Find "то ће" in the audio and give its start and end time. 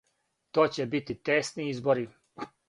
0.57-0.87